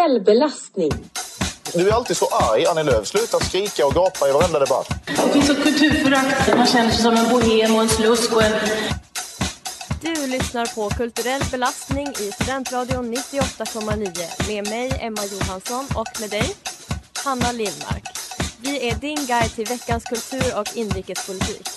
[0.00, 0.90] Kulturell belastning.
[1.74, 3.06] Du är alltid så arg, Annie Lööf.
[3.06, 4.88] Sluta skrika och gapa i varenda debatt.
[5.06, 6.56] Det finns ett kulturförakt.
[6.56, 8.52] Man känner sig som en bohem och en slusk och en...
[10.00, 16.54] Du lyssnar på Kulturell belastning i Studentradion 98,9 med mig Emma Johansson och med dig
[17.24, 18.04] Hanna Lindmark.
[18.60, 21.68] Vi är din guide till veckans kultur och inrikespolitik.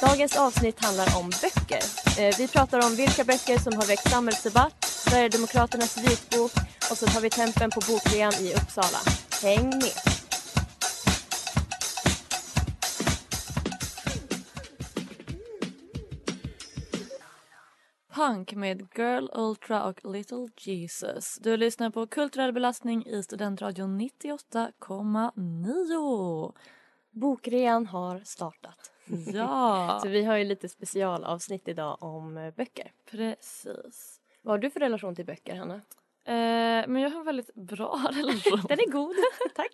[0.00, 1.82] Dagens avsnitt handlar om böcker.
[2.18, 6.52] Eh, Vi pratar om vilka böcker som har väckt samhällsdebatt, Sverigedemokraternas vitbok
[6.90, 8.98] och så tar vi tempen på bokrean i Uppsala.
[9.42, 9.92] Häng med!
[18.14, 21.38] Punk med Girl Ultra och Little Jesus.
[21.40, 26.52] Du lyssnar på Kulturell belastning i Studentradion 98,9.
[27.10, 28.92] Bokrean har startat.
[29.32, 32.92] Ja, Så vi har ju lite specialavsnitt idag om eh, böcker.
[33.10, 34.20] precis.
[34.46, 35.74] Vad har du för relation till böcker, Hanna?
[36.24, 38.60] Eh, men jag har en väldigt bra relation.
[38.68, 39.16] Den är god,
[39.54, 39.72] tack.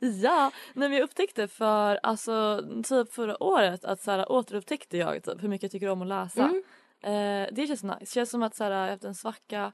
[0.00, 5.22] ja, nej, men jag upptäckte för alltså, typ förra året att så här, återupptäckte jag
[5.22, 6.42] typ, hur mycket jag tycker om att läsa.
[6.42, 6.62] Mm.
[7.02, 7.96] Eh, det känns nice.
[8.00, 9.72] Det känns som att så här, jag har haft en svacka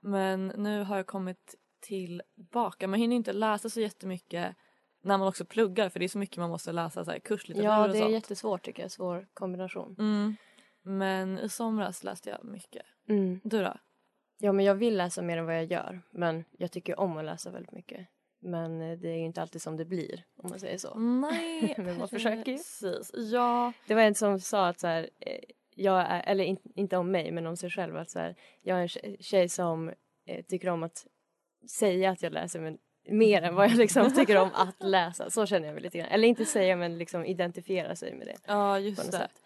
[0.00, 2.88] men nu har jag kommit tillbaka.
[2.88, 4.56] Man hinner inte läsa så jättemycket
[5.02, 7.70] när man också pluggar för det är så mycket man måste läsa så här, kurslitteratur
[7.70, 8.12] Ja, och det är sånt.
[8.12, 8.90] jättesvårt tycker jag.
[8.90, 9.96] Svår kombination.
[9.98, 10.36] Mm.
[10.88, 12.82] Men i somras läste jag mycket.
[13.08, 13.40] Mm.
[13.44, 13.74] Du då?
[14.38, 16.00] Ja, men jag vill läsa mer än vad jag gör.
[16.10, 18.06] Men jag tycker om att läsa väldigt mycket.
[18.40, 20.98] Men eh, det är ju inte alltid som det blir, om man säger så.
[20.98, 22.56] Nej, Men man försöker ju.
[22.58, 23.10] Precis.
[23.14, 23.72] Ja.
[23.86, 25.40] Det var en som sa att så här, eh,
[25.74, 28.78] jag är, eller in, inte om mig, men om sig själv, att så här, jag
[28.78, 29.88] är en tjej- som
[30.26, 31.06] eh, tycker om att
[31.70, 32.78] säga att jag läser, men
[33.10, 35.30] mer än vad jag liksom tycker om att läsa.
[35.30, 36.08] Så känner jag mig lite grann.
[36.08, 38.36] Eller inte säga, men liksom identifiera sig med det.
[38.46, 39.12] ja, just det.
[39.18, 39.42] sätt.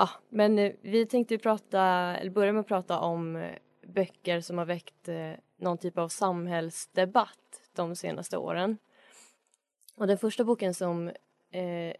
[0.00, 1.82] Ja, men eh, vi tänkte prata,
[2.16, 3.54] eller börja med att prata om eh,
[3.86, 8.78] böcker som har väckt eh, någon typ av samhällsdebatt de senaste åren.
[9.96, 11.08] Och den första boken som
[11.50, 11.94] eh,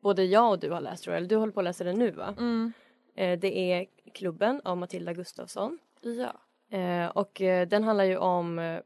[0.00, 2.34] både jag och du har läst, eller du håller på att läsa den nu va?
[2.38, 2.72] Mm.
[3.14, 5.78] Eh, det är Klubben av Matilda Gustafsson.
[6.00, 6.32] Ja.
[6.78, 7.32] Eh, och
[7.68, 8.80] den handlar ju om,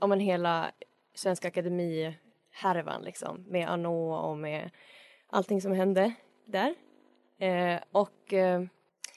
[0.00, 0.70] om en hela
[1.14, 3.44] Svenska Akademi-härvan liksom.
[3.48, 4.70] Med Arnault och med
[5.26, 6.74] allting som hände där.
[7.38, 8.62] Eh, och eh,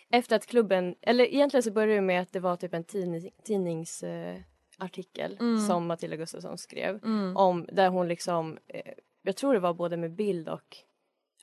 [0.09, 3.30] efter att klubben, eller egentligen så började det med att det var typ en tidning,
[3.44, 5.59] tidningsartikel eh, Mm.
[5.59, 7.00] som Matilda Gustafsson skrev.
[7.04, 7.38] Mm.
[7.38, 10.78] Om, där hon liksom, eh, jag tror det var både med bild och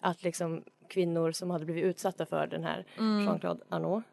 [0.00, 3.24] att liksom kvinnor som hade blivit utsatta för den här Mm.
[3.26, 4.04] Jean-Claude Arnault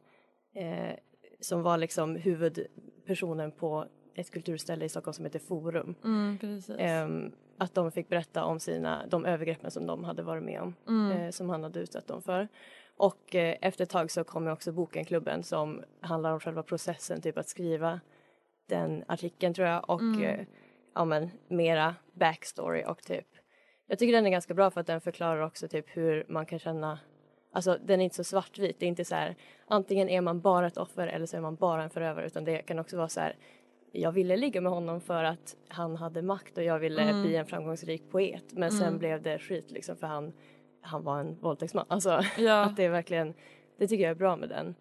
[0.55, 0.95] eh,
[1.39, 5.95] som var liksom huvudpersonen på ett kulturställe i Stockholm som heter Forum.
[6.03, 6.37] Mm,
[7.57, 11.11] att de fick berätta om sina, de övergreppen som de hade varit med om, Mm.
[11.17, 12.47] eh, som han hade utsatt dem för.
[12.97, 17.21] Och eh, efter ett tag så kommer också boken Klubben som handlar om själva processen,
[17.21, 17.99] typ att skriva
[18.67, 20.23] den artikeln tror jag och Mm.
[20.23, 20.45] eh,
[20.95, 23.27] ja men mera backstory och typ
[23.87, 26.59] jag tycker den är ganska bra för att den förklarar också typ hur man kan
[26.59, 26.99] känna
[27.51, 29.35] Alltså den är inte så svartvit, det är inte så här
[29.67, 32.57] antingen är man bara ett offer eller så är man bara en förövare utan det
[32.57, 33.35] kan också vara så här
[34.01, 37.21] jag ville ligga med honom för att han hade makt och jag ville Mm.
[37.21, 38.99] bli en framgångsrik poet men sen Mm.
[38.99, 40.33] blev det skit liksom för han,
[40.81, 41.85] han var en våldtäktsman.
[41.87, 42.61] Alltså Ja.
[42.65, 43.33] att det är verkligen,
[43.77, 44.75] det tycker jag är bra med den.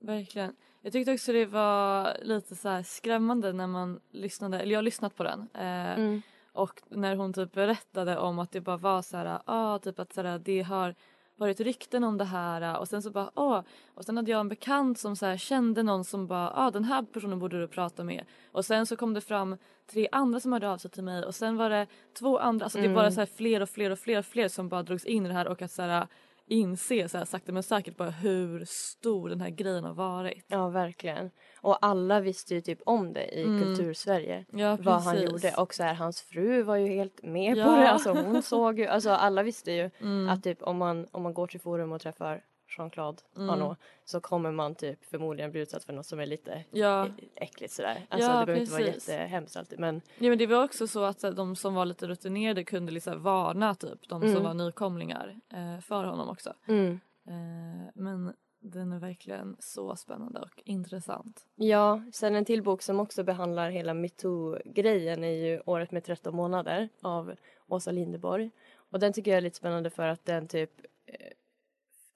[0.00, 0.56] Verkligen.
[0.82, 4.82] Jag tyckte också det var lite så här skrämmande när man lyssnade, eller jag har
[4.82, 5.48] lyssnat på den.
[5.54, 6.22] Eh, Mm.
[6.52, 10.12] Och när hon typ berättade om att det bara var så här, ah, typ att
[10.12, 10.94] så här, det har
[11.38, 13.60] varit rykten om det här och sen så bara åh
[13.94, 16.84] och sen hade jag en bekant som så här, kände någon som bara ah, den
[16.84, 19.56] här personen borde du prata med och sen så kom det fram
[19.90, 21.86] tre andra som hörde av sig till mig och sen var det
[22.18, 22.94] två andra alltså det Mm.
[22.94, 25.24] var bara så här fler och fler och fler och fler som bara drogs in
[25.26, 26.06] i det här och att så här,
[26.48, 30.44] inse så här, sakta men säkert bara hur stor den här grejen har varit.
[30.48, 31.30] Ja, verkligen.
[31.60, 33.64] Och alla visste ju typ om det i Mm.
[33.64, 34.44] kultursverige.
[34.52, 35.54] Ja, vad han gjorde.
[35.56, 37.70] Och så här, hans fru var ju helt med på Ja.
[37.76, 37.90] det.
[37.90, 40.28] Alltså hon såg ju, alltså alla visste ju Mm.
[40.28, 43.50] att typ om man, om man går till forum och träffar Jean-Claude Mm.
[43.50, 47.08] Arnault så kommer man typ förmodligen bli utsatt för något som är lite Ja.
[47.34, 48.06] äckligt sådär.
[48.08, 49.08] Alltså Ja, det behöver inte vara precis.
[49.08, 52.06] jättehemskt alltid men Ja men det var också så att här, de som var lite
[52.06, 54.34] rutinerade kunde liksom varna typ de Mm.
[54.34, 56.54] som var nykomlingar eh, för honom också.
[56.68, 57.00] mm.
[57.28, 61.46] Eh, men den är verkligen så spännande och intressant.
[61.54, 66.36] Ja, sen en till bok som också behandlar hela metoo-grejen är ju Året med 13
[66.36, 67.34] månader av
[67.68, 68.50] Åsa Linderborg.
[68.90, 70.70] Och den tycker jag är lite spännande för att den typ,
[71.06, 71.14] eh,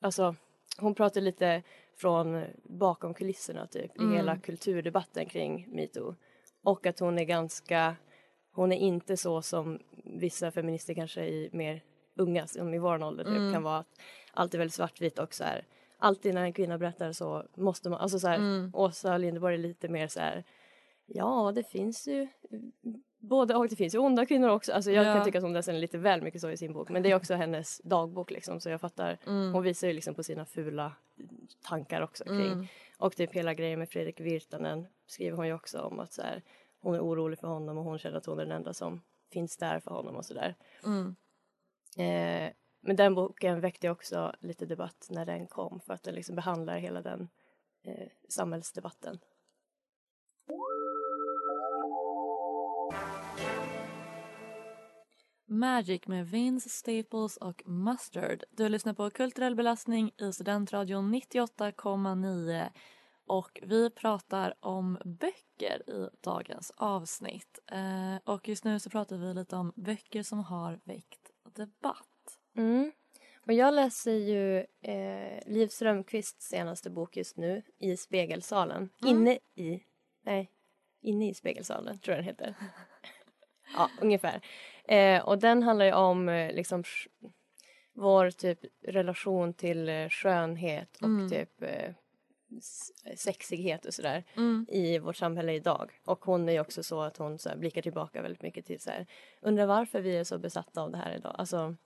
[0.02, 0.34] alltså
[0.78, 1.62] hon pratar lite
[1.96, 4.12] från bakom kulisserna typ Mm.
[4.12, 6.14] i hela kulturdebatten kring metoo.
[6.62, 7.96] Och att hon är ganska,
[8.52, 11.82] hon är inte så som vissa feminister kanske i mer
[12.16, 13.52] unga, som i vår ålder typ, Mm.
[13.52, 13.78] kan vara.
[13.78, 14.00] Att
[14.34, 15.66] allt är väldigt svartvitt och så här,
[15.98, 18.70] alltid när en kvinna berättar så måste man, alltså så här, Mm.
[18.74, 20.44] Åsa Linderborg är lite mer så här,
[21.06, 22.28] ja det finns ju
[23.22, 24.72] både och, det finns ju onda kvinnor också.
[24.72, 25.14] Alltså jag Ja.
[25.14, 27.14] kan tycka att hon läser lite väl mycket så i sin bok men det är
[27.16, 29.52] också hennes dagbok liksom så jag fattar, Mm.
[29.52, 30.92] hon visar ju liksom på sina fula
[31.68, 32.66] tankar också kring Mm.
[32.98, 36.42] och typ hela grejen med Fredrik Virtanen skriver hon ju också om att så här,
[36.80, 39.02] hon är orolig för honom och hon känner att hon är den enda som
[39.32, 40.54] finns där för honom och sådär.
[40.84, 41.16] Mm.
[41.98, 46.36] Eh, men den boken väckte också lite debatt när den kom för att den liksom
[46.36, 47.28] behandlar hela den
[47.84, 49.18] eh, samhällsdebatten.
[55.52, 58.44] Magic med Vince, Staples och Mustard.
[58.50, 62.70] Du lyssnar på Kulturell belastning i Studentradion 98,9
[63.26, 67.58] och vi pratar om böcker i dagens avsnitt.
[67.66, 72.38] Eh, och just nu så pratar vi lite om böcker som har väckt debatt.
[72.56, 72.92] Mm.
[73.46, 78.88] Och jag läser ju eh, Liv Strömquists senaste bok just nu, I spegelsalen.
[79.02, 79.16] Mm.
[79.16, 79.84] Inne i,
[80.22, 80.50] nej,
[81.00, 82.54] inne i spegelsalen tror jag den heter.
[83.76, 84.42] ja, ungefär.
[84.88, 86.84] Eh, och den handlar ju om eh, liksom
[87.94, 91.30] vår typ relation till eh, skönhet och Mm.
[91.30, 91.92] typ eh,
[93.16, 94.66] sexighet och sådär Mm.
[94.68, 95.90] i vårt samhälle idag.
[96.04, 98.80] Och hon är ju också så att hon så här, blickar tillbaka väldigt mycket till
[98.80, 99.06] så här,
[99.42, 101.34] undrar varför vi är så besatta av det här idag.
[101.38, 101.76] Alltså,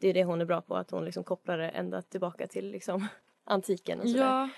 [0.00, 2.70] det är det hon är bra på, att hon liksom kopplar det ända tillbaka till
[2.70, 3.06] liksom
[3.44, 4.24] antiken och sådär.
[4.24, 4.48] Ja,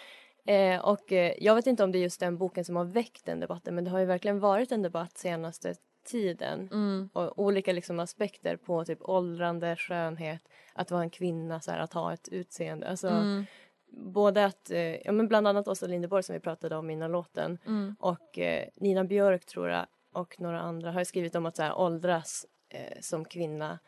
[0.48, 3.24] Eh, och eh, jag vet inte om det är just den boken som har väckt
[3.24, 5.74] den debatten men det har ju verkligen varit en debatt senaste
[6.06, 7.08] tiden mm.
[7.12, 11.92] och olika liksom aspekter på typ åldrande, skönhet, att vara en kvinna, så här, att
[11.92, 12.88] ha ett utseende.
[12.88, 13.44] Alltså, Mm.
[13.88, 17.58] Både att, eh, ja men bland annat Åsa Linderborg som vi pratade om innan låten
[17.66, 17.96] Mm.
[18.00, 21.78] och eh, Nina Björk tror jag och några andra har skrivit om att så här,
[21.78, 23.78] åldras eh, som kvinna.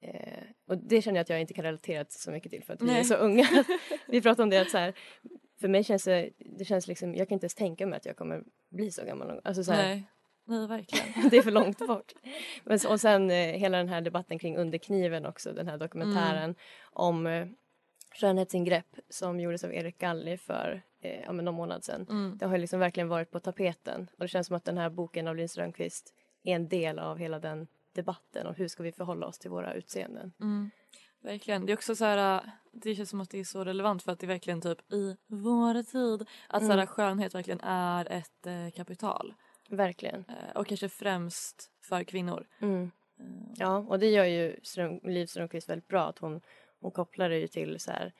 [0.00, 2.82] Eh, och det känner jag att jag inte kan relatera så mycket till för att
[2.82, 3.00] vi Nej.
[3.00, 3.46] är så unga.
[4.06, 4.94] vi pratade om det att så här,
[5.60, 8.16] för mig känns det, det känns liksom, jag kan inte ens tänka mig att jag
[8.16, 9.40] kommer bli så gammal.
[9.44, 10.02] Alltså så här,
[10.50, 10.66] Nej.
[10.66, 11.28] Verkligen.
[11.30, 12.12] det är för långt bort.
[12.64, 16.54] Men, och sen eh, hela den här debatten kring Under kniven också, den här dokumentären
[16.82, 17.46] om eh,
[18.14, 22.06] skönhetsingrepp som gjordes av Erik Galli för eh, ja, men någon månad sedan.
[22.10, 22.38] Mm.
[22.38, 25.28] Det har liksom verkligen varit på tapeten och det känns som att den här boken
[25.28, 29.26] av Linn Strömquist är en del av hela den debatten om hur ska vi förhålla
[29.26, 30.32] oss till våra utseenden.
[30.40, 30.70] Mm.
[31.22, 31.66] Verkligen.
[31.66, 34.12] Det är också så här, äh, det känns som att det är så relevant för
[34.12, 36.86] att det är verkligen typ i vår tid att så här, Mm.
[36.86, 39.34] skönhet verkligen är ett eh, kapital.
[39.70, 40.24] Verkligen.
[40.28, 42.46] Eh, och kanske främst för kvinnor.
[42.60, 42.90] Mm.
[43.18, 46.40] Eh, Ja, och det gör ju Ström, Liv Strömquist väldigt bra att hon,
[46.80, 48.12] hon kopplar det ju till så här,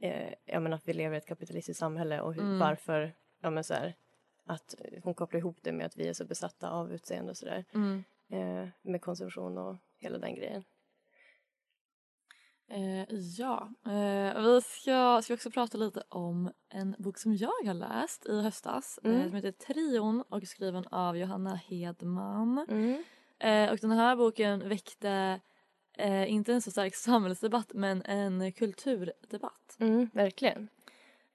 [0.00, 2.58] eh, jag menar att vi lever i ett kapitalistiskt samhälle och hur, Mm.
[2.58, 3.94] varför, ja men så här,
[4.44, 7.64] att hon kopplar ihop det med att vi är så besatta av utseende och sådär.
[7.74, 8.04] Mm.
[8.30, 10.64] Eh, med konsumtion och hela den grejen.
[12.70, 13.04] Eh,
[13.38, 18.26] ja, eh, vi ska, ska också prata lite om en bok som jag har läst
[18.26, 19.24] i höstas eh, Mm.
[19.28, 22.66] som heter Trion och är skriven av Johanna Hedman.
[22.68, 23.04] Mm.
[23.38, 25.40] Eh, och den här boken väckte
[25.98, 29.76] eh, inte en så stark samhällsdebatt men en kulturdebatt.
[29.78, 30.68] Mm, verkligen.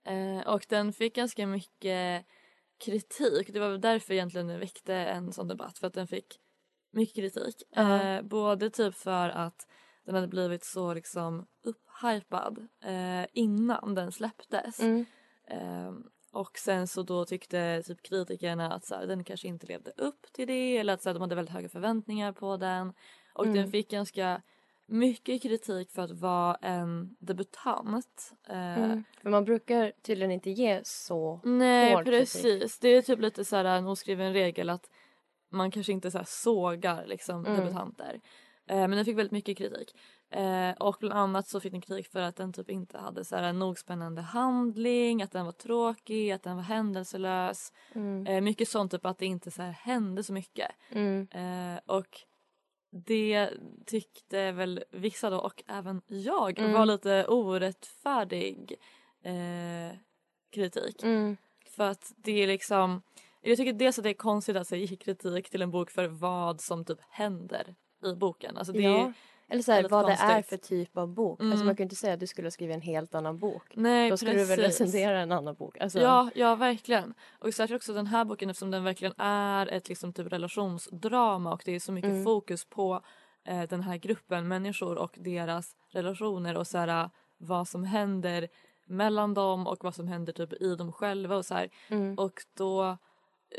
[0.04, 2.26] Eh, och den fick ganska mycket
[2.78, 3.54] kritik.
[3.54, 6.40] Det var väl därför egentligen den väckte en sån debatt för att den fick
[6.92, 7.64] mycket kritik.
[7.70, 8.02] Ja.
[8.04, 9.68] Eh, både typ för att
[10.06, 14.80] den hade blivit så liksom upphypad eh, innan den släpptes.
[14.80, 15.06] Mm.
[15.48, 15.94] Eh,
[16.32, 20.26] och sen så då tyckte typ kritikerna att så här, den kanske inte levde upp
[20.34, 22.94] till det eller att så här, de hade väldigt höga förväntningar på den.
[23.34, 23.56] Och Mm.
[23.58, 24.42] den fick ganska
[24.88, 28.34] mycket kritik för att vara en debutant.
[28.50, 29.04] Eh, Mm.
[29.22, 32.20] För man brukar tydligen inte ge så Nej hård kritik.
[32.44, 32.80] precis.
[32.80, 34.90] Det är typ lite så här en oskriven regel att
[35.50, 37.60] man kanske inte så sågar liksom Mm.
[37.60, 38.22] debutanter.
[38.68, 39.96] Eh, men den fick väldigt mycket kritik.
[40.30, 43.36] Eh, och bland annat så fick den kritik för att den typ inte hade så
[43.36, 47.74] här nog spännande handling, att den var tråkig, att den var händelselös.
[47.94, 48.28] Mm.
[48.28, 50.72] Eh, mycket sånt typ att det inte så hände så mycket.
[50.90, 51.28] Mm.
[51.86, 52.22] Och
[52.92, 53.50] det
[53.86, 56.74] tyckte väl vissa då och även jag Mm.
[56.74, 58.76] var lite orättfärdig
[59.24, 59.98] eh,
[60.52, 61.04] kritik.
[61.04, 61.38] Mm.
[61.66, 63.02] För att det är liksom,
[63.42, 66.62] jag tycker dels att det är konstigt att ge kritik till en bok för vad
[66.62, 68.58] som typ händer i boken.
[68.58, 69.00] Alltså det Ja.
[69.08, 69.14] är,
[69.48, 70.50] Eller så här, vad det är konstigt.
[70.66, 71.40] för typ av bok.
[71.40, 71.52] Mm.
[71.52, 73.64] Alltså man kan ju inte säga att du skulle ha skrivit en helt annan bok.
[73.76, 74.82] nej Då skulle du väl precis.
[74.82, 75.78] recensera en annan bok.
[75.82, 77.14] Alltså, Ja, ja verkligen.
[77.40, 81.62] Och särskilt också den här boken eftersom den verkligen är ett liksom typ relationsdrama och
[81.66, 82.24] det är så mycket Mm.
[82.24, 83.02] fokus på
[83.48, 88.48] eh, den här gruppen människor och deras relationer och så här, vad som händer
[88.88, 91.60] mellan dem och vad som händer typ i dem själva och så.
[91.90, 92.16] Mm.
[92.18, 92.98] Och då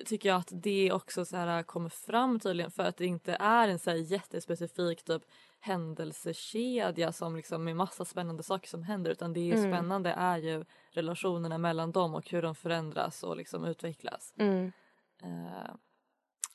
[0.06, 3.68] tycker jag att det också så här kommer fram tydligen för att det inte är
[3.68, 5.22] en så här jättespecifik typ
[5.60, 9.72] händelsekedja som liksom med massa spännande saker som händer utan det är Mm.
[9.72, 14.34] spännande är ju relationerna mellan dem och hur de förändras och liksom utvecklas.
[14.38, 14.72] Mm.
[15.22, 15.70] Eh,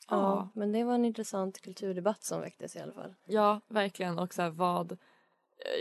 [0.10, 3.16] Ja, ja, men det var en intressant kulturdebatt som väcktes i alla fall.
[3.26, 4.98] ja, verkligen och så här, vad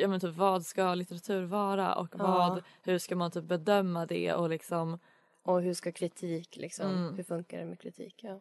[0.00, 2.24] Ja men typ vad ska litteratur vara och Ja.
[2.24, 4.98] vad, hur ska man typ bedöma det och liksom
[5.42, 7.14] Och hur ska kritik liksom, Mm.
[7.14, 8.14] hur funkar det med kritik?
[8.22, 8.40] Ja.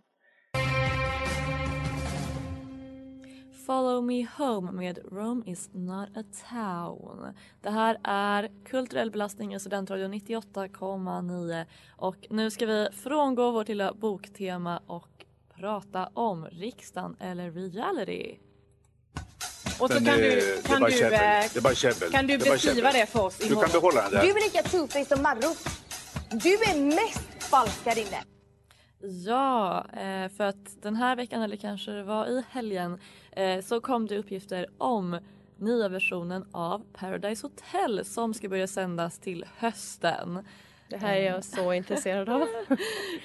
[3.65, 7.34] Follow Me Home med Rome is not a town.
[7.62, 11.65] Det här är kulturell belastning i Studentradion 98,9
[11.98, 15.25] och nu ska vi frångå vårt lilla boktema och
[15.56, 18.38] prata om riksdagen eller reality.
[19.79, 20.24] Och så kan eh, du,
[20.58, 23.70] är kan du, eh, kan du är bara beskriva det för oss Du kan imorgon?
[23.74, 24.22] behålla den där.
[24.22, 25.56] Du är lika two-faced som Marro.
[26.32, 28.24] Du är mest falsk här inne.
[29.26, 33.00] Ja, eh, för att den här veckan eller kanske det var i helgen
[33.32, 35.20] eh, så kom det uppgifter om
[35.58, 40.46] nya versionen av Paradise Hotel som ska börja sändas till hösten.
[40.90, 42.48] Det här är jag så intresserad av.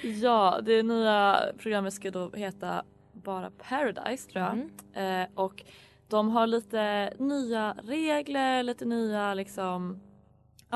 [0.03, 2.83] Ja, det nya programmet ska då heta
[3.13, 4.45] bara Paradise tror
[4.93, 5.21] jag.
[5.21, 5.63] Eh, och
[6.07, 9.99] de har lite nya regler, lite nya liksom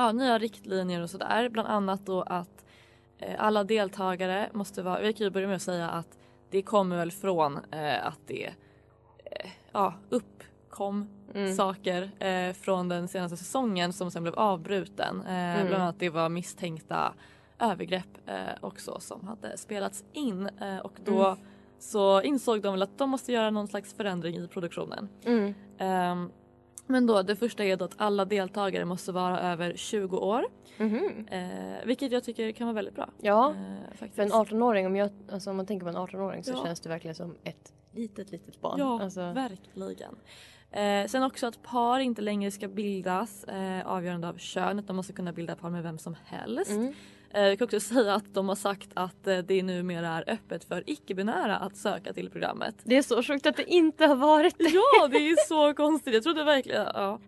[0.00, 1.48] ja, nya riktlinjer och sådär.
[1.48, 2.64] Bland annat då att
[3.18, 6.18] eh, alla deltagare måste vara, vi kan ju börja med att säga att
[6.50, 8.46] det kommer väl från eh, att det
[9.24, 11.54] eh, ja, uppkom Mm.
[11.54, 15.22] saker från den senaste säsongen som sen blev avbruten.
[15.26, 15.66] Mm.
[15.66, 17.12] Bland annat det var misstänkta
[17.58, 18.18] övergrepp
[18.60, 20.50] också som hade spelats in
[20.82, 21.38] och då Mm.
[21.78, 25.08] så insåg de väl att de måste göra någon slags förändring i produktionen.
[25.24, 25.54] Mm.
[26.90, 30.44] Men då det första är att alla deltagare måste vara över 20 år.
[30.78, 31.26] Mhm.
[31.30, 33.08] Eh, vilket jag tycker kan vara väldigt bra.
[33.20, 34.14] Ja, Eh, faktiskt.
[34.14, 36.62] för en 18-åring, om, jag, alltså, om man tänker på en 18-åring så Ja.
[36.64, 38.78] känns det verkligen som ett litet, litet barn.
[38.78, 40.16] Ja, alltså, verkligen.
[40.70, 44.86] Eh, sen också att par inte längre ska bildas eh, avgörande av könet.
[44.86, 46.70] De måste kunna bilda par med vem som helst.
[46.70, 46.92] Mm.
[47.34, 50.64] Eh, jag kan också säga att de har sagt att eh, det numera är öppet
[50.64, 52.74] för icke-binära att söka till programmet.
[52.84, 54.64] Det är så sjukt att det inte har varit det.
[54.68, 56.14] Ja, det är så konstigt.
[56.14, 56.86] Jag trodde verkligen...
[56.94, 57.18] Ja.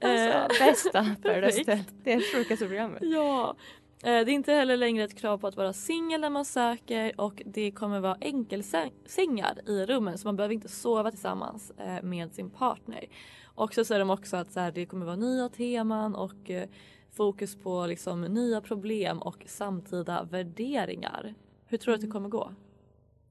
[0.00, 1.84] Eh, Alltså, bästa Paradise.
[2.04, 3.02] Det är sjukaste programmet.
[3.02, 3.54] Ja.
[4.02, 7.20] Eh, Det är inte heller längre ett krav på att vara singel när man söker
[7.20, 12.32] och det kommer vara enkelsängar i rummen så man behöver inte sova tillsammans eh, med
[12.32, 13.04] sin partner.
[13.54, 16.68] Och så säger de också att så här, det kommer vara nya teman och eh,
[17.20, 21.34] fokus på liksom nya problem och samtida värderingar.
[21.66, 22.52] Hur tror du att det kommer gå?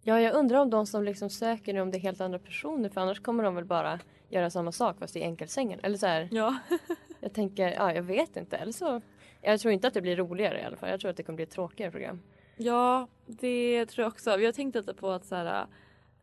[0.04, 2.90] Ja, jag undrar om de som liksom söker nu om det är helt andra personer
[2.90, 5.80] för annars kommer de väl bara göra samma sak fast i enkelsängen.
[5.84, 6.58] Eller så här, Ja.
[7.20, 8.58] jag tänker, ja jag vet inte.
[8.58, 9.02] Eller så,
[9.42, 10.90] jag tror inte att det blir roligare i alla fall.
[10.90, 12.20] Jag tror att det kommer bli ett tråkigare program.
[12.58, 14.38] Ja, det tror jag också.
[14.38, 15.66] Vi har tänkt lite på att så här,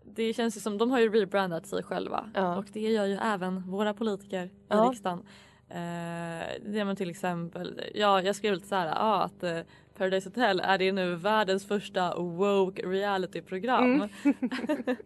[0.05, 2.57] det känns ju som de har ju rebrandat sig själva Ja.
[2.57, 4.89] och det gör ju även våra politiker i Ja.
[4.91, 5.23] riksdagen.
[5.69, 9.61] Eh, det men till exempel, ja jag skrev lite så här, ja, att eh,
[9.97, 13.85] Paradise Hotel är det nu världens första woke realityprogram.
[13.85, 14.09] Mm.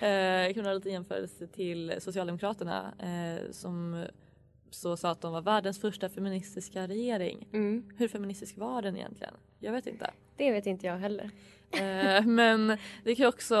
[0.00, 0.08] eh,
[0.46, 4.04] jag kan ha lite jämförelse till Socialdemokraterna eh, som
[4.70, 7.48] så sa att de var världens första feministiska regering.
[7.52, 7.90] Mm.
[7.96, 9.34] Hur feministisk var den egentligen?
[9.58, 10.10] Jag vet inte.
[10.36, 11.30] Det vet inte jag heller.
[11.70, 13.54] Eh, men det kan också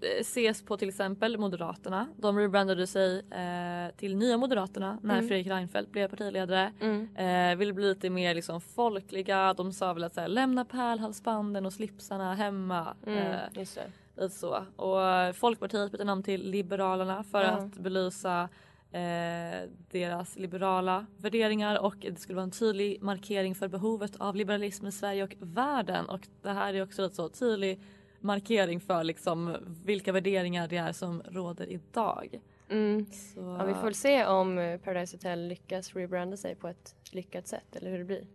[0.00, 2.06] eh, ses på till exempel Moderaterna.
[2.16, 5.28] De rebrandade sig eh, till Nya Moderaterna när Mm.
[5.28, 6.72] Fredrik Reinfeldt blev partiledare.
[6.80, 7.58] Mm.
[7.58, 9.54] Ville bli lite mer liksom folkliga.
[9.54, 12.94] De sa väl att så här, lämna pärlhalsbanden och slipsarna hemma.
[13.06, 13.36] Mm.
[13.54, 13.78] Just
[14.16, 14.30] det.
[14.30, 14.64] så.
[14.76, 17.48] Och Folkpartiet bytte namn till Liberalerna för Ja.
[17.50, 18.48] att belysa
[18.96, 24.86] eh, deras liberala värderingar och det skulle vara en tydlig markering för behovet av liberalism
[24.86, 27.80] i Sverige och världen och det här är också en så tydlig
[28.20, 32.40] markering för liksom vilka värderingar det är som råder idag.
[32.68, 33.06] Mm.
[33.12, 37.76] Så, Ja, vi får se om Paradise Hotel lyckas rebranda sig på ett lyckat sätt
[37.76, 38.26] eller hur det blir.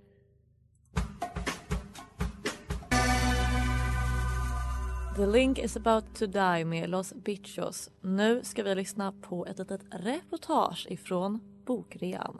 [5.15, 7.89] The Link is about to die med Los Bichos.
[8.01, 12.39] Nu ska vi lyssna på ett litet reportage ifrån bokrean.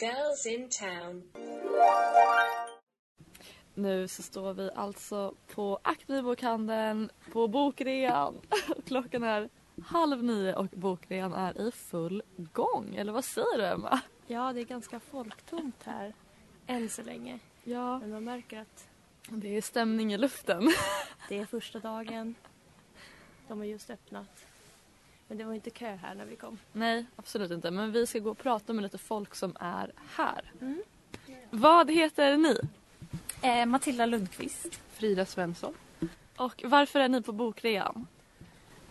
[0.00, 1.22] Girls in town.
[3.74, 8.40] Nu så står vi alltså på Akademibokhandeln på bokrean.
[8.86, 9.48] Klockan är
[9.84, 12.94] halv nio och bokrean är i full gång.
[12.94, 14.00] Eller vad säger du Emma?
[14.26, 16.14] Ja, det är ganska folktomt här
[16.66, 17.38] än så länge.
[17.64, 18.88] Ja, Men man märker att
[19.28, 20.72] det är stämning i luften.
[21.28, 22.34] det är första dagen.
[23.48, 24.46] De har just öppnat.
[25.28, 26.58] Men det var inte kö här när vi kom.
[26.72, 27.70] Nej, absolut inte.
[27.70, 30.52] Men vi ska gå och prata med lite folk som är här.
[31.50, 32.58] Vad heter ni?
[33.42, 34.80] Eh, Matilda Lundqvist.
[34.92, 35.74] Frida Svensson.
[36.36, 38.06] Och varför är ni på bokrean?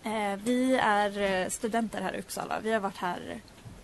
[0.04, 2.60] Eh, vi är eh, studenter här i Uppsala.
[2.60, 3.42] Vi har varit här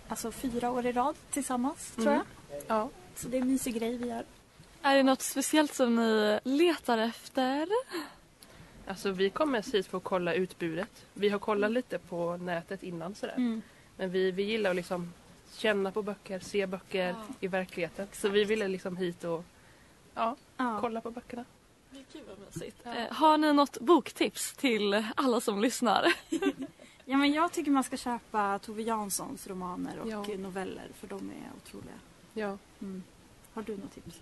[0.08, 2.24] alltså, fyra år i rad tillsammans, tror jag.
[2.66, 2.90] Ja.
[3.14, 4.24] Så det är en mysig grej vi gör.
[4.82, 7.68] Är det något speciellt som ni letar efter?
[8.86, 11.04] Alltså vi kom mest hit för att kolla utbudet.
[11.14, 13.34] Vi har kollat lite på nätet innan sådär.
[13.36, 13.62] Mm.
[13.96, 15.12] Men vi, vi gillar att liksom
[15.52, 18.08] känna på böcker, se böcker i verkligheten.
[18.12, 19.44] Så vi ville liksom hit och
[20.14, 20.78] ja, Ja.
[20.80, 21.44] kolla på böckerna.
[22.28, 22.86] Vad mysigt.
[22.86, 26.12] Eh, har ni något boktips till alla som lyssnar?
[27.04, 30.24] ja, men jag tycker man ska köpa Tove Janssons romaner och Ja.
[30.38, 31.94] noveller för de är otroliga.
[32.34, 33.02] Ja, Mm.
[33.58, 34.20] Har du något tips?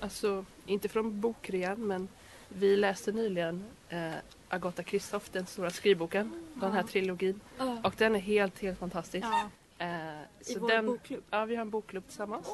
[0.00, 2.08] alltså inte från bokrean men
[2.48, 4.12] vi läste nyligen eh,
[4.48, 6.32] Agatha Christoph, den stora skrivboken.
[6.54, 7.40] Den här trilogin.
[7.82, 9.26] Och den är helt, helt fantastisk.
[9.26, 11.22] Ja, Eh, i vår den, bokklubb.
[11.30, 12.46] Ja, vi har en bokklubb tillsammans.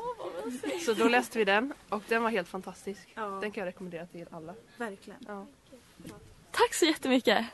[0.86, 3.08] så då läste vi den och den var helt fantastisk.
[3.14, 4.54] Ja, Den kan jag rekommendera till alla.
[4.76, 5.20] verkligen.
[5.28, 5.46] Ja.
[6.50, 7.46] Tack så jättemycket.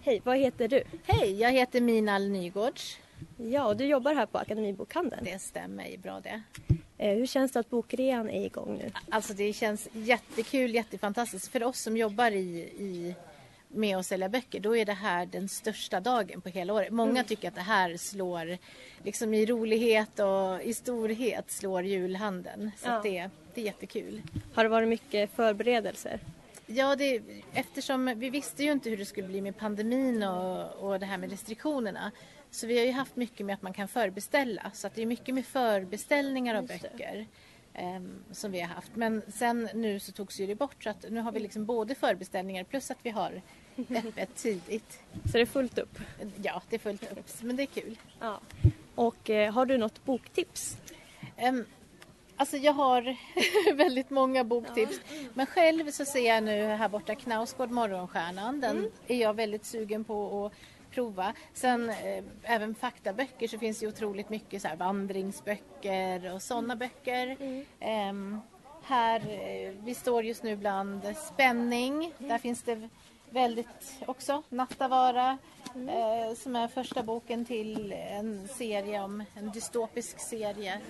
[0.00, 0.82] Hej, vad heter du?
[1.04, 2.98] Hej, jag heter Minal Nygårds.
[3.36, 5.24] Ja, och du jobbar här på Akademibokhandeln.
[5.24, 6.42] Det stämmer bra det.
[6.98, 8.90] Eh, hur känns det att bokrean är igång nu?
[9.08, 11.48] Alltså det känns jättekul, jättefantastiskt.
[11.48, 13.14] För oss som jobbar i, i,
[13.68, 16.90] med att sälja böcker, då är det här den största dagen på hela året.
[16.90, 18.58] Många tycker att det här slår,
[19.04, 22.70] liksom i rolighet och i storhet slår julhandeln.
[22.78, 23.00] Så Ja.
[23.02, 24.22] det, det är jättekul.
[24.54, 26.20] Har det varit mycket förberedelser?
[26.66, 31.00] Ja, det, eftersom vi visste ju inte hur det skulle bli med pandemin och, och
[31.00, 32.10] det här med restriktionerna.
[32.50, 34.70] Så vi har ju haft mycket med att man kan förbeställa.
[34.74, 37.26] Så att det är mycket med förbeställningar av böcker
[37.74, 38.96] ehm, som vi har haft.
[38.96, 41.94] Men sen nu så togs ju det bort så att nu har vi liksom både
[41.94, 43.42] förbeställningar plus att vi har
[43.76, 45.00] öppet tidigt.
[45.24, 45.98] Så det är fullt upp?
[46.42, 47.42] Ja, det är fullt upp.
[47.42, 47.98] Men det är kul.
[48.20, 48.40] Ja.
[48.94, 50.76] Och eh, har du något boktips?
[51.42, 51.64] Um,
[52.36, 53.16] alltså jag har
[53.74, 55.00] väldigt många boktips.
[55.34, 58.60] Men själv så ser jag nu här borta Knausgård Morgonstjärnan.
[58.60, 60.52] Den är jag väldigt sugen på att
[60.90, 61.32] prova.
[61.52, 67.36] Sen eh, även faktaböcker så finns det otroligt mycket så här vandringsböcker och sådana böcker.
[67.80, 68.40] Ehm,
[68.82, 72.12] här, eh, vi står just nu bland spänning.
[72.18, 72.88] Där finns det
[73.30, 75.38] väldigt också Nattavara
[75.74, 80.80] eh, som är första boken till en serie om en dystopisk serie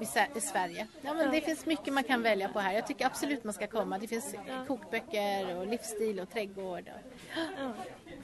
[0.00, 0.86] i, Sä- i Sverige.
[1.02, 2.72] Ja, men det finns mycket man kan välja på här.
[2.72, 3.98] Jag tycker absolut man ska komma.
[3.98, 4.34] Det finns
[4.66, 6.84] kokböcker och livsstil och trädgård.
[7.58, 7.74] Och...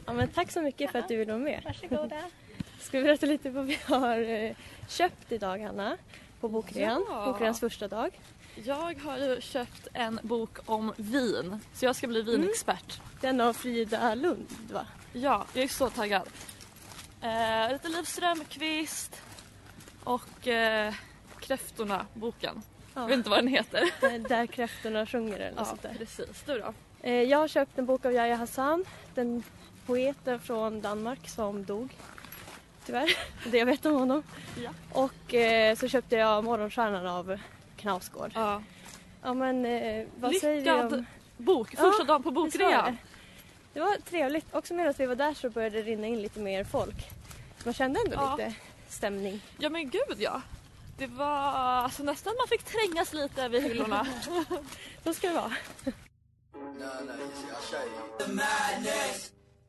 [0.07, 1.61] Ja, men tack så mycket för att du ville vara med.
[1.65, 2.17] Varsågoda.
[2.81, 4.57] Ska vi berätta lite vad vi har eh,
[4.89, 5.97] köpt idag, Hanna?
[6.41, 7.27] På bokrean, Ja.
[7.27, 8.21] bokreans första dag.
[8.55, 13.01] Jag har ju köpt en bok om vin, så jag ska bli vinexpert.
[13.21, 14.87] Den av Frida Lund, va?
[15.13, 16.29] Ja, jag är så taggad.
[17.21, 19.23] Eh, lite Liv Strömquist
[20.05, 20.95] och eh,
[21.41, 22.63] Kräftorna, boken.
[22.95, 23.91] Jag vet inte vad den heter.
[24.01, 25.95] Där, där kräftorna sjunger eller Ja, sånt där.
[25.99, 26.43] precis.
[26.47, 26.75] Du då?
[27.03, 29.43] Eh, jag har köpt en bok av Yahya Hassan, den
[29.87, 31.97] poeten från Danmark som dog.
[32.87, 33.11] Tyvärr,
[33.51, 34.23] det jag vet om honom.
[34.65, 34.71] Ja.
[34.93, 37.39] Och eh, så köpte jag Morgonstjärnan av
[37.85, 38.33] Knausgård.
[38.35, 38.63] Ja.
[39.23, 41.07] Ja men eh, vad säger vi Lyckad om...
[41.37, 42.85] bok, första Ja, dagen på bokrean.
[42.85, 42.97] det?
[43.73, 44.47] Det var trevligt.
[44.55, 46.95] Också medan vi var där så började det rinna in lite mer folk.
[47.65, 48.37] Man kände ändå Ja.
[48.37, 48.55] lite
[48.89, 49.41] stämning.
[49.59, 50.43] Ja men gud ja.
[50.99, 54.07] Det var alltså, nästan man fick trängas lite över hyllorna.
[55.05, 55.53] Så ska det vara.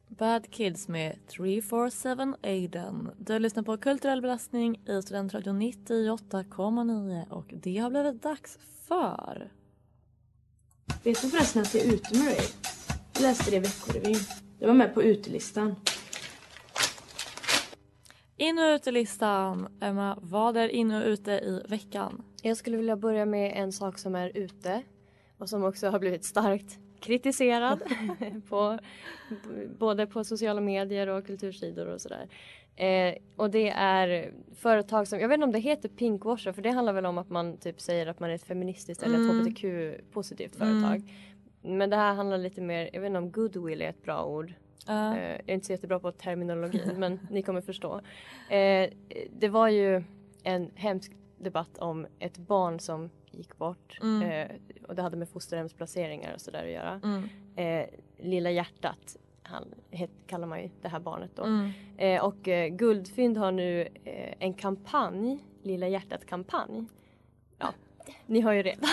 [0.07, 3.11] Bad Kids med 347 Aiden.
[3.17, 9.51] Du lyssnar på Kulturell belastning i Studentradion 98,9 och det har blivit dags för...
[11.03, 12.45] Vet du förresten att jag är ute med dig?
[13.13, 14.19] Jag läste det i Veckorevyn.
[14.59, 15.75] Jag var med på utelistan.
[18.37, 19.67] In och utelistan.
[19.81, 22.23] Emma, vad är in och ute i veckan?
[22.41, 24.81] Jag skulle vilja börja med en sak som är ute
[25.37, 27.79] och som också har blivit starkt kritiserad
[28.49, 28.79] på,
[29.79, 32.27] både på sociala medier och kultursidor och sådär.
[32.75, 36.69] Eh, och det är företag som, jag vet inte om det heter pinkwasher för det
[36.69, 39.39] handlar väl om att man typ säger att man är ett feministiskt eller ett Mm.
[39.39, 41.01] hbtq-positivt företag.
[41.61, 44.53] Men det här handlar lite mer, jag vet inte om goodwill är ett bra ord.
[44.87, 45.17] Ja.
[45.17, 48.01] Eh, jag är inte så jättebra på terminologin men ni kommer förstå.
[48.49, 48.89] Eh,
[49.39, 50.03] det var ju
[50.43, 54.21] en hemsk debatt om ett barn som gick bort Mm.
[54.21, 57.01] eh, och det hade med fosterhemsplaceringar och sådär att göra.
[57.03, 57.29] Mm.
[57.55, 61.43] Eh, Lilla hjärtat han, het, kallar man ju det här barnet då.
[61.43, 61.71] Mm.
[61.97, 66.85] Eh, och eh, Guldfynd har nu eh, en kampanj, Lilla hjärtat-kampanj.
[67.57, 67.73] Ja,
[68.25, 68.89] ni har ju redan.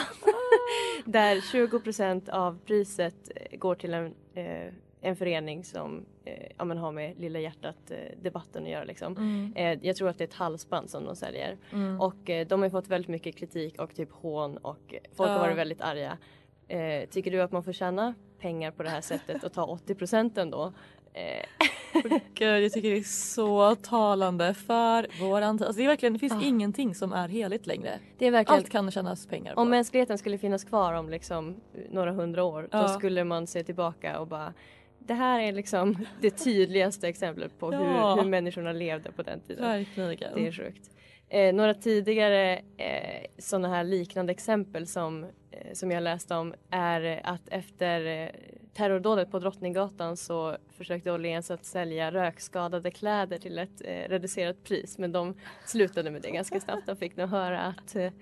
[1.04, 6.92] Där 20% av priset eh, går till en, eh, en förening som eh, ja, har
[6.92, 8.84] med Lilla hjärtat-debatten att göra.
[8.84, 9.16] Liksom.
[9.16, 9.52] Mm.
[9.56, 11.56] Eh, jag tror att det är ett halsband som de säljer.
[11.72, 12.00] Mm.
[12.00, 15.32] Och eh, de har fått väldigt mycket kritik och typ hån och eh, folk Ja.
[15.34, 16.18] har varit väldigt arga.
[16.68, 19.94] Eh, tycker du att man får tjäna pengar på det här sättet och ta 80
[19.94, 20.72] procent ändå?
[21.14, 21.46] Eh,
[22.34, 25.66] Gud, jag tycker det är så talande för våran tid.
[25.66, 26.42] Alltså det, är verkligen, det finns Ah.
[26.44, 27.98] ingenting som är heligt längre.
[28.18, 29.60] det är verkligen Allt kan tjänas pengar på.
[29.60, 31.56] Om mänskligheten skulle finnas kvar om liksom
[31.90, 32.82] några hundra år Ja.
[32.82, 34.54] då skulle man se tillbaka och bara
[35.06, 38.14] det här är liksom det tydligaste exemplet på Ja.
[38.14, 39.64] hur, hur människorna levde på den tiden.
[39.64, 40.34] Verkligen.
[40.34, 40.90] Det är sjukt.
[41.28, 47.20] Eh, några tidigare eh, sådana här liknande exempel som, eh, som jag läste om är
[47.24, 48.28] att efter eh,
[48.74, 54.98] terrordådet på Drottninggatan så försökte Åhléns att sälja rökskadade kläder till ett eh, reducerat pris
[54.98, 55.34] men de
[55.66, 56.86] slutade med det ganska snabbt.
[56.86, 58.12] De fick nog höra att eh,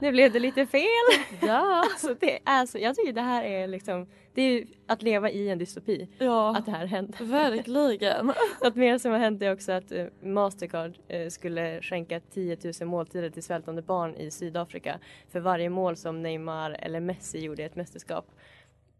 [0.00, 1.24] nu blev det lite fel.
[1.40, 1.82] Ja.
[1.92, 5.48] alltså det är så, jag tycker det här är liksom det är att leva i
[5.50, 6.08] en dystopi.
[6.18, 7.24] Ja, Att det här händer.
[7.24, 8.26] verkligen.
[8.64, 12.88] Något mer som har hänt är också att eh, Mastercard eh, skulle skänka 10 000
[12.88, 14.98] måltider till svältande barn i Sydafrika
[15.32, 18.26] för varje mål som Neymar eller Messi gjorde i ett mästerskap.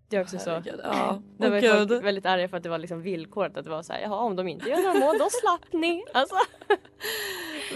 [0.09, 0.51] Det är också så.
[0.51, 1.23] Herregud, ja.
[1.39, 2.03] Det var folk gud.
[2.03, 4.37] väldigt arga för att det var liksom villkoret att det var så här, jaha om
[4.37, 6.05] de inte gör några mål då slapp ni.
[6.13, 6.35] Alltså,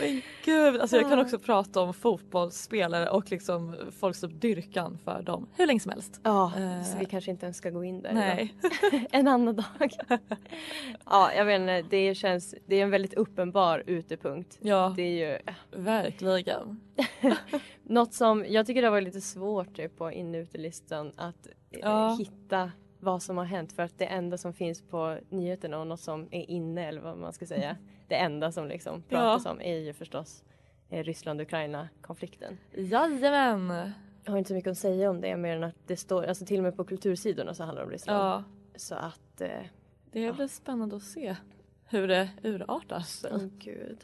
[0.01, 5.23] Men gud, alltså jag kan också prata om fotbollsspelare och liksom folks typ dyrkan för
[5.23, 6.21] dem hur länge som helst.
[6.23, 8.55] ja, Eh, så vi kanske inte ens ska gå in där Nej.
[9.11, 9.91] En annan dag.
[11.07, 14.59] ja, jag inte, det känns, det är en väldigt uppenbar utepunkt.
[14.61, 15.39] Ja, Det är ju
[15.83, 16.81] verkligen.
[17.83, 22.17] Något som jag tycker det har varit lite svårt typ, på in-utelistan att eh, Ja.
[22.19, 26.01] hitta vad som har hänt för att det enda som finns på nyheterna och något
[26.01, 27.77] som är inne eller vad man ska säga
[28.09, 30.45] det enda som liksom pratas om är ju förstås
[30.89, 32.59] eh, Ryssland-Ukraina konflikten.
[32.75, 33.93] Jajamän.
[34.25, 36.47] Jag har inte så mycket att säga om det mer än att det står, alltså
[36.47, 38.19] till och med på kultursidorna så handlar det om Ryssland.
[38.19, 38.45] Ja,
[38.77, 39.49] Så att, eh,
[40.13, 41.37] det blir spännande att se
[41.85, 43.03] hur det urartar.
[43.33, 43.99] åh gud.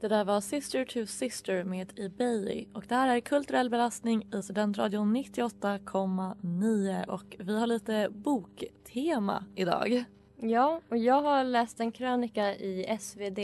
[0.00, 4.42] Det där var Sister to Sister med Ebay och det här är kulturell belastning i
[4.42, 10.04] Studentradion 98,9 och vi har lite boktema idag.
[10.36, 13.38] Ja, och jag har läst en krönika i SvD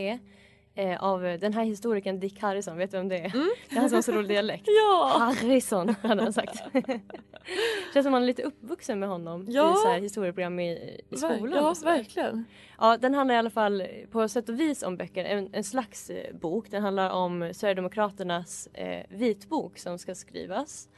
[0.77, 3.33] eh, av den här historikern Dick Harrison, vet du vem det är?
[3.69, 4.65] Det är han som har så rolig dialekt.
[4.69, 5.33] Ja!
[5.41, 6.63] Harrison hade han sagt.
[7.95, 9.73] Känns som man är lite uppvuxen med honom Ja.
[9.73, 11.53] i så här historieprogram i, i skolan.
[11.53, 12.45] Ja, verkligen.
[12.79, 15.25] Ja, den handlar i alla fall på sätt och vis om böcker.
[15.25, 16.71] En, en slags eh, bok.
[16.71, 20.89] Den handlar om Sverigedemokraternas eh, vitbok som ska skrivas.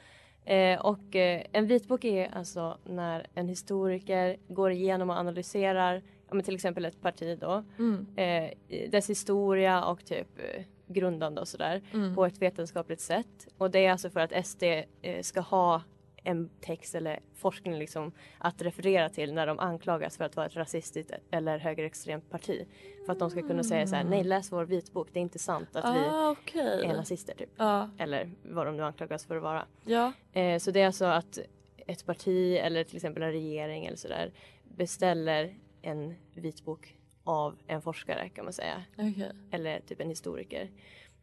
[0.44, 6.34] Eh, och eh, en vitbok är alltså när en historiker går igenom och analyserar ja,
[6.34, 7.64] men till exempel ett parti då.
[7.78, 8.06] Mm.
[8.16, 8.50] Eh,
[8.90, 12.14] dess historia och typ eh, grundande och sådär Mm.
[12.14, 13.48] på ett vetenskapligt sätt.
[13.58, 14.62] Och det är alltså för att SD
[15.02, 15.82] eh, ska ha
[16.24, 20.56] en text eller forskning liksom att referera till när de anklagas för att vara ett
[20.56, 22.66] rasistiskt eller högerextremt parti.
[23.06, 25.38] För att de ska kunna säga så här: nej läs vår vitbok, det är inte
[25.38, 26.84] sant att vi Ah, okej.
[26.84, 27.50] är nazister typ.
[27.56, 29.66] Ja, Eller vad de nu anklagas för att vara.
[29.84, 30.12] ja.
[30.32, 31.38] Eh, så det är alltså att
[31.86, 34.32] ett parti eller till exempel en regering eller sådär
[34.64, 38.82] beställer en vitbok av en forskare kan man säga.
[38.98, 39.32] okej.
[39.50, 40.70] Eller typ en historiker.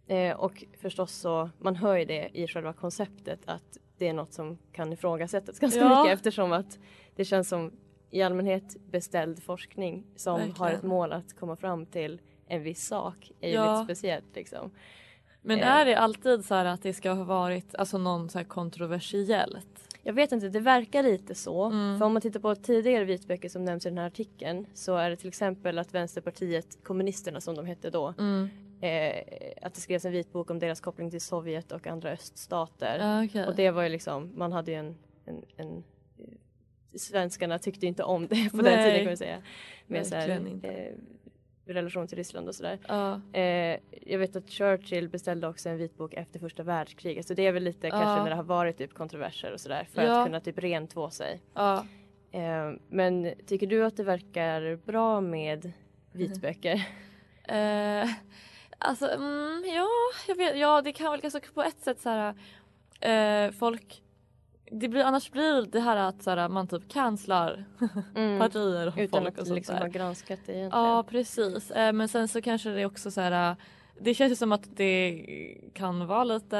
[0.07, 4.33] Eh, och förstås så, man hör ju det i själva konceptet att det är något
[4.33, 6.03] som kan ifrågasättas ganska Ja.
[6.03, 6.79] mycket eftersom att
[7.15, 7.71] det känns som
[8.11, 10.75] i allmänhet beställd forskning som har Verkligen.
[10.75, 13.73] ett mål att komma fram till en viss sak är ju Ja.
[13.73, 14.71] lite speciellt liksom.
[15.41, 15.67] Men Eh.
[15.67, 19.94] är det alltid så här att det ska ha varit alltså någon så kontroversiellt?
[20.07, 21.65] Jag vet inte, det verkar lite så.
[21.65, 21.97] Mm.
[21.99, 25.09] För om man tittar på tidigare vitböcker som nämns i den här artikeln så är
[25.09, 28.49] det till exempel att Vänsterpartiet kommunisterna som de hette då Mm.
[28.81, 29.23] eh,
[29.61, 32.99] att det skrevs en vitbok om deras koppling till Sovjet och andra öststater.
[32.99, 33.45] Ja, okej.
[33.47, 35.77] Och det var ju liksom, man hade ju en, en, en eh,
[36.97, 38.83] svenskarna tyckte inte om det på den Nej.
[38.83, 39.41] tiden kan man säga.
[39.87, 40.61] Med så här, Verkligen
[41.67, 42.79] eh, relation till Ryssland och sådär.
[42.87, 43.21] Ja.
[43.33, 47.51] Eh, jag vet att Churchill beställde också en vitbok efter första världskriget så det är
[47.51, 48.23] väl lite kanske Ja.
[48.23, 50.19] när det har varit typ kontroverser och sådär för Ja.
[50.19, 51.41] att kunna typ rentvå sig.
[51.53, 51.85] Ja.
[52.31, 55.71] Eh, men tycker du att det verkar bra med
[56.11, 56.87] vitböcker?
[57.47, 58.07] Eh,
[58.77, 59.87] alltså, mm, ja,
[60.27, 62.35] jag vet, ja, det kan väl alltså, på ett sätt så här.
[63.45, 64.03] Eh, folk,
[64.75, 67.65] det blir, annars blir det här att så här, man typ cancelar
[68.15, 68.39] Mm.
[68.39, 69.81] partier och Utan folk att och sånt liksom där.
[69.81, 70.85] ha granskat det egentligen.
[70.85, 71.71] Ja, precis.
[71.71, 73.55] Eh, men sen så kanske det också så här.
[74.01, 75.25] Det känns ju som att det
[75.73, 76.57] kan vara lite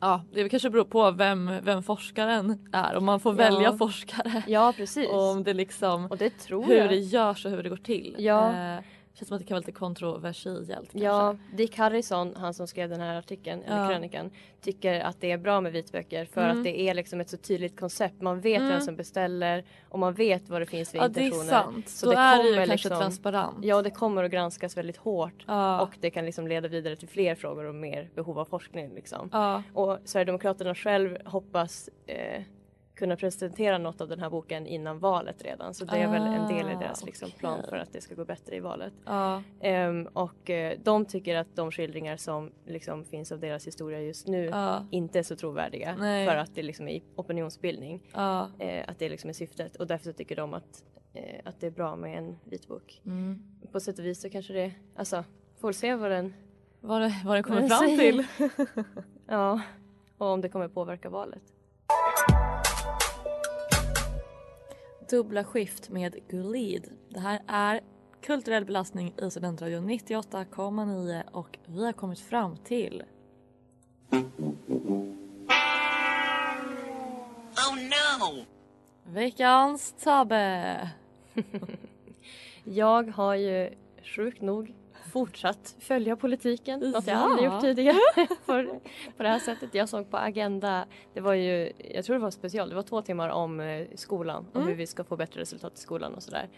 [0.00, 2.96] Ja, det kanske beror på vem, vem forskaren är.
[2.96, 3.36] Om man får Ja.
[3.36, 4.42] välja forskare.
[4.46, 5.08] Ja, precis.
[5.08, 6.88] Och om det liksom Och det tror hur jag.
[6.88, 8.16] det görs och hur det går till.
[8.18, 8.52] Ja.
[8.74, 8.80] Eh,
[9.14, 13.00] känns som att det kan vara lite kontroversiellt Ja, Dick Harrison, han som skrev den
[13.00, 13.88] här artikeln, eller Ja.
[13.88, 16.58] krönikan, tycker att det är bra med vitböcker för Mm.
[16.58, 18.20] att det är liksom ett så tydligt koncept.
[18.22, 18.68] Man vet Mm.
[18.68, 21.50] vem som beställer och man vet vad det finns för Ja, det är intentioner.
[21.50, 22.00] sant.
[22.04, 23.52] Då är det ju kanske transparent.
[23.56, 25.80] liksom- Ja, det kommer att granskas väldigt hårt Ja.
[25.80, 28.94] och det kan liksom leda vidare till fler frågor och mer behov av forskning.
[28.94, 29.28] Liksom.
[29.32, 29.62] Ja.
[29.74, 32.42] Och Sverigedemokraterna själv hoppas eh,
[32.94, 35.74] kunna presentera något av den här boken innan valet redan.
[35.74, 37.70] Så det är väl en del i Ah, deras liksom, plan okej.
[37.70, 38.92] för att det ska gå bättre i valet.
[39.04, 39.42] Ja.
[39.60, 44.26] Ehm, och eh, de tycker att de skildringar som liksom finns av deras historia just
[44.28, 44.86] nu Ja.
[44.90, 46.26] inte är så trovärdiga Nej.
[46.26, 48.02] för att det liksom är opinionsbildning.
[48.58, 51.70] Eh, att det liksom är syftet och därför tycker de att, eh, att det är
[51.70, 53.02] bra med en vitbok.
[53.06, 53.42] Mm.
[53.72, 55.24] På sätt och vis så kanske det, alltså
[55.60, 56.34] får se vad den,
[56.80, 58.26] Vad, det, vad den kommer fram till.
[59.28, 59.60] ja,
[60.18, 61.42] och om det kommer påverka valet.
[65.08, 66.90] Dubbla skift med Gulid.
[67.08, 67.80] Det här är
[68.20, 73.02] kulturell belastning i Studentradion 98,9 och vi har kommit fram till
[77.56, 78.44] Oh no!
[79.04, 80.90] veckans tabbe.
[82.64, 83.74] Jag har ju
[84.16, 84.74] sjukt nog
[85.14, 87.20] fortsatt följa politiken, något jag Ja.
[87.20, 87.96] aldrig gjort tidigare
[88.44, 88.64] för,
[89.16, 89.74] på det här sättet.
[89.74, 93.02] Jag såg på Agenda, det var ju, jag tror det var special, det var två
[93.02, 94.68] timmar om eh, skolan och Mm.
[94.68, 96.48] hur vi ska få bättre resultat i skolan och sådär.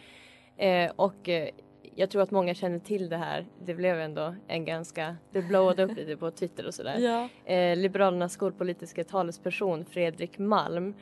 [0.57, 1.49] Eh, och eh,
[1.95, 3.47] jag tror att många känner till det här.
[3.65, 6.99] Det blev ändå en ganska, det blowade upp lite på Twitter och sådär.
[6.99, 7.29] Ja.
[7.55, 10.95] Eh, Liberalernas skolpolitiska talesperson Fredrik Malm,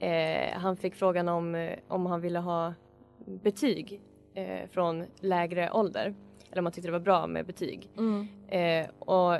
[0.00, 2.74] eh, han fick frågan om, om han ville ha
[3.42, 4.00] betyg
[4.70, 6.14] från lägre ålder.
[6.52, 7.90] Eller om han tyckte det var bra med betyg.
[7.98, 8.28] Mm.
[8.48, 9.38] Eh, och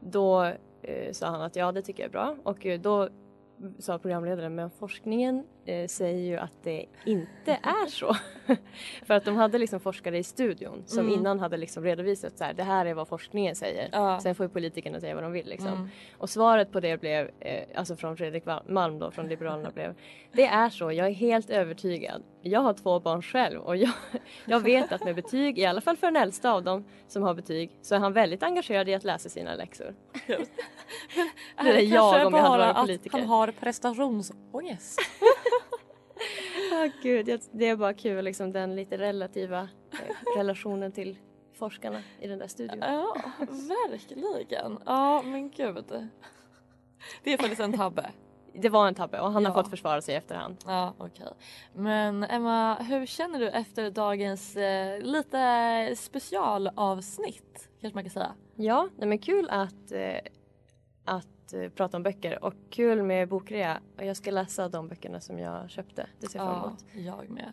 [0.00, 0.44] då
[0.82, 2.36] eh, sa han att ja, det tycker jag är bra.
[2.42, 3.08] Och eh, då
[3.78, 8.16] sa programledaren, men forskningen eh, säger ju att det inte är så.
[9.06, 11.18] För att de hade liksom forskare i studion som Mm.
[11.20, 13.88] innan hade liksom redovisat så här, det här är vad forskningen säger.
[13.92, 14.20] Ja.
[14.20, 15.68] Sen får ju politikerna säga vad de vill liksom.
[15.68, 15.88] Mm.
[16.18, 19.94] Och svaret på det blev, eh, alltså från Fredrik Malm då, från Liberalerna blev,
[20.32, 22.22] det är så, jag är helt övertygad.
[22.46, 23.92] Jag har två barn själv och jag,
[24.44, 27.34] jag vet att med betyg, i alla fall för den äldsta av dem som har
[27.34, 29.94] betyg, så är han väldigt engagerad i att läsa sina läxor.
[31.56, 33.18] Är Det är jag om jag hade varit politiker.
[33.18, 35.00] han har prestationsångest?
[36.70, 41.18] Ja gud, det är bara kul liksom den lite relativa eh, relationen till
[41.58, 42.78] forskarna i den där studion.
[42.80, 43.16] Ja,
[43.48, 44.78] verkligen.
[44.86, 46.10] Ja, men gud.
[47.22, 48.10] Det är faktiskt en tabbe.
[48.56, 49.48] Det var en tabbe och han Ja.
[49.50, 50.56] har fått försvara sig i efterhand.
[50.66, 51.26] Ja, okej.
[51.74, 57.68] Men Emma, hur känner du efter dagens eh, lite specialavsnitt?
[57.80, 58.32] Kanske man kan säga.
[58.56, 60.18] Ja, nej men kul att, eh,
[61.04, 63.80] att eh, prata om böcker och kul med bokrea.
[63.98, 66.06] Och jag ska läsa de böckerna som jag köpte.
[66.20, 66.84] Det ser jag fram Ja, emot.
[67.20, 67.52] jag med.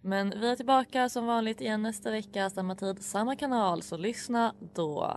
[0.00, 3.82] Men vi är tillbaka som vanligt igen nästa vecka, samma tid, samma kanal.
[3.82, 5.16] Så lyssna då.